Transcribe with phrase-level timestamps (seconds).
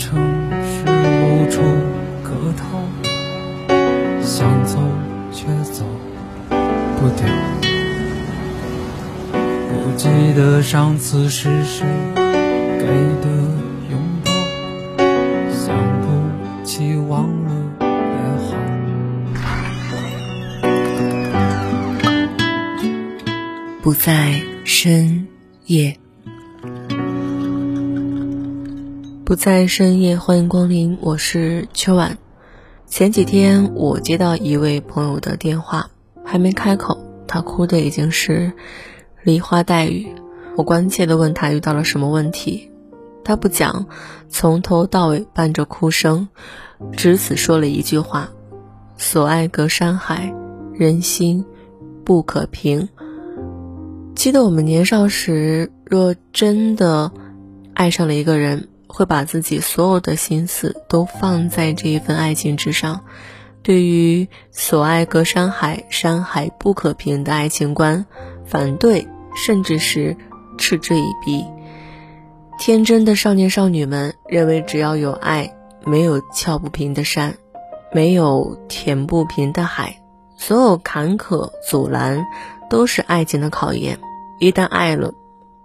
[0.00, 0.18] 城
[0.62, 1.60] 市无处
[2.24, 2.80] 可逃，
[4.22, 4.78] 想走
[5.30, 5.84] 却走
[6.96, 7.28] 不掉。
[9.68, 11.86] 不记得上次是谁
[12.16, 12.86] 给
[13.20, 13.28] 的
[13.90, 14.32] 拥抱，
[15.52, 17.86] 想不起忘了也
[18.48, 18.56] 好。
[23.82, 25.28] 不在深
[25.66, 25.99] 夜。
[29.30, 32.18] 不在深夜，欢迎光临，我是秋晚。
[32.88, 35.88] 前几天我接到一位朋友的电话，
[36.24, 36.98] 还没开口，
[37.28, 38.52] 他哭的已经是
[39.22, 40.08] 梨花带雨。
[40.56, 42.72] 我关切的问他遇到了什么问题，
[43.22, 43.86] 他不讲，
[44.28, 46.26] 从头到尾伴着哭声，
[46.96, 48.30] 只此说了一句话
[48.98, 50.34] ：“所爱隔山海，
[50.74, 51.44] 人心
[52.04, 52.88] 不可平。”
[54.16, 57.12] 记得我们年少时，若真的
[57.74, 58.66] 爱上了一个人。
[58.92, 63.00] 会把自己所有的心思都放在这一份爱情之上，
[63.62, 68.04] 对于所爱隔山海，山海不可平的爱情观，
[68.44, 70.16] 反对甚至是
[70.58, 71.44] 嗤之以鼻。
[72.58, 75.54] 天真的少年少女们认为，只要有爱，
[75.86, 77.34] 没有撬不平的山，
[77.92, 80.02] 没有填不平的海，
[80.36, 82.26] 所有坎坷阻拦
[82.68, 83.98] 都是爱情的考验。
[84.40, 85.14] 一旦爱了，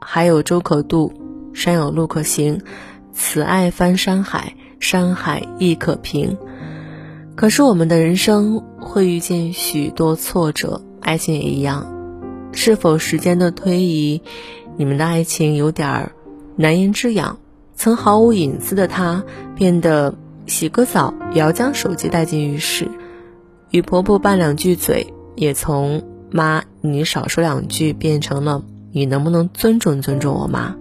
[0.00, 1.12] 海有舟可渡，
[1.54, 2.60] 山有路可行。
[3.12, 6.36] 此爱翻山海，山海亦可平。
[7.34, 11.86] 可是我们的人生会遇见许多挫折，爱情也一样。
[12.52, 14.20] 是否时间的推移，
[14.76, 16.12] 你们的爱情有点儿
[16.56, 17.24] 难言之隐？
[17.74, 19.24] 曾毫无隐私的他，
[19.56, 20.14] 变得
[20.46, 22.88] 洗个澡也要将手机带进浴室，
[23.70, 30.76] 与婆婆拌两句嘴，也从妈你少说两句变成了你能不能尊重尊重我妈。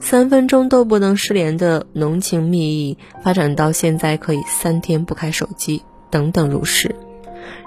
[0.00, 6.94] 三分钟都不能失联的浓情蜜意，发展到现在可以三天不开手机，等等如是。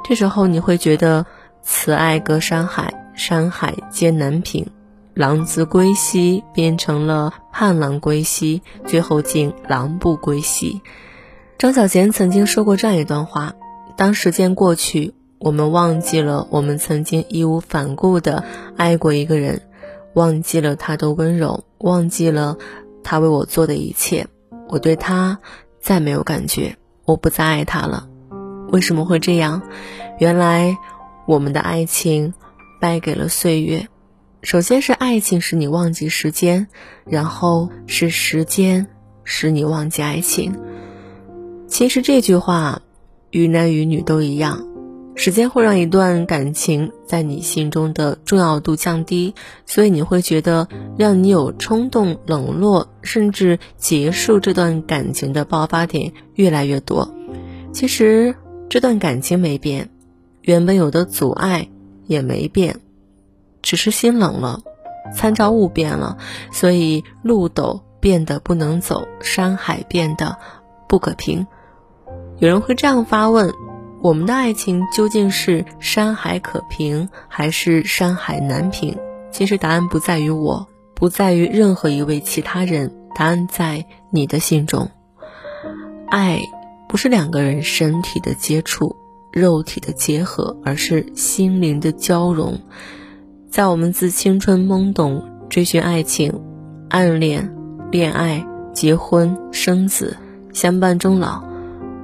[0.04, 1.26] 这时候你会觉得，
[1.62, 4.66] 此爱隔山海，山海皆难平。
[5.14, 10.82] 狼子归西变成了盼狼归西，最后竟狼不归西。
[11.58, 13.54] 张小娴曾经说过这样一段话：
[13.98, 18.46] 当时间过去，我们忘记了我们曾经义无反顾的
[18.78, 19.62] 爱过一个人。
[20.14, 22.58] 忘记了他的温柔，忘记了
[23.04, 24.28] 他为我做的一切，
[24.68, 25.40] 我对他
[25.80, 28.08] 再没有感觉，我不再爱他了。
[28.70, 29.62] 为什么会这样？
[30.20, 30.78] 原来
[31.26, 32.34] 我们的爱情
[32.80, 33.88] 败给了岁月。
[34.44, 36.68] 首先是爱情使你忘记时间，
[37.06, 38.88] 然后是时间
[39.24, 40.58] 使你忘记爱情。
[41.68, 42.82] 其实这句话，
[43.30, 44.66] 于男于女都一样。
[45.14, 49.36] 时间会让一段感情在你心中的重要度降低，
[49.66, 50.68] 所以你会觉得
[50.98, 57.14] 让你有冲动、冷落，甚至结束这段感情的爆发点越来越多。
[57.72, 58.36] 其实
[58.70, 59.90] 这段感情没变，
[60.42, 61.70] 原本有的阻碍
[62.08, 62.80] 也没变，
[63.62, 64.62] 只是心冷了，
[65.14, 66.18] 参照物变了，
[66.52, 70.38] 所以路陡变得不能走，山海变得
[70.88, 71.46] 不可平。
[72.40, 73.54] 有人会这样发问。
[74.02, 78.98] 我们的爱情究竟是山海可平，还是山海难平？
[79.32, 84.90] 其实答案不在于我，不在于任何一位其他人，答案在你的心中。
[86.10, 86.42] 爱
[86.90, 88.96] 不是两个人身体的接触、
[89.32, 92.60] 肉体的结合，而是心灵的交融。
[93.52, 96.42] 在我们自青春懵懂追寻爱情、
[96.90, 97.54] 暗恋、
[97.92, 100.18] 恋爱、结婚、生子、
[100.54, 101.44] 相伴终老，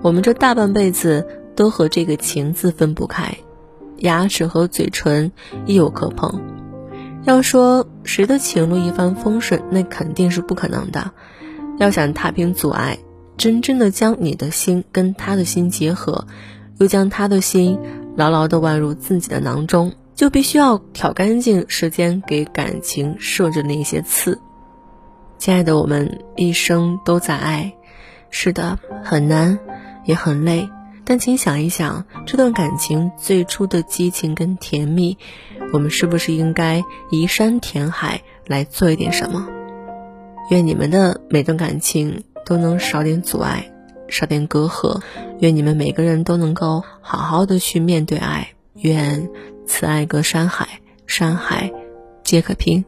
[0.04, 1.28] 我们这大半辈子。
[1.58, 3.36] 都和这个情字分不开，
[3.98, 5.32] 牙齿和嘴唇
[5.66, 6.40] 亦有可碰。
[7.24, 11.12] 要说谁的情路一帆风顺，那肯定是不可能的。
[11.80, 13.00] 要想踏平阻碍，
[13.38, 16.28] 真正的将你的心跟他的心结合，
[16.78, 17.80] 又将他的心
[18.16, 24.40] 牢牢的挽入自己的囊中，就必须要挑干净时间给感情设置那些刺。
[25.40, 27.74] 亲爱的，我们一生都在爱，
[28.30, 29.60] 是的，很难，
[30.06, 30.70] 也很累。
[31.10, 35.18] 但请想一想，这段感情最初的激情跟甜蜜，
[35.72, 39.48] 我们是不是应该移山填海来做一点什么？
[40.50, 43.72] 愿你们的每段感情都能少点阻碍，
[44.10, 45.00] 少点隔阂。
[45.40, 48.50] 愿你们每个人都能够好好的去面对爱。
[48.76, 49.30] 愿
[49.66, 51.72] 此爱隔山海，山海
[52.22, 52.84] 皆可平。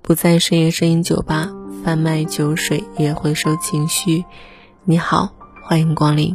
[0.00, 1.50] 不在深夜声音酒吧
[1.84, 4.24] 贩卖酒水，也会收情绪。
[4.84, 6.34] 你好，欢迎光临。